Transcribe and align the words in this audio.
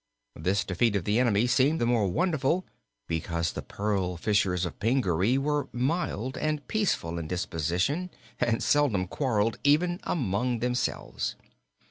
This 0.35 0.63
defeat 0.65 0.95
of 0.95 1.03
the 1.05 1.19
enemy 1.19 1.45
seemed 1.45 1.79
the 1.79 1.85
more 1.85 2.07
wonderful 2.07 2.65
because 3.07 3.51
the 3.51 3.61
pearl 3.61 4.17
fishers 4.17 4.65
of 4.65 4.79
Pingaree 4.79 5.37
were 5.37 5.67
mild 5.71 6.39
and 6.39 6.67
peaceful 6.67 7.19
in 7.19 7.27
disposition 7.27 8.09
and 8.39 8.63
seldom 8.63 9.05
quarreled 9.05 9.59
even 9.63 9.99
among 10.01 10.57
themselves. 10.57 11.35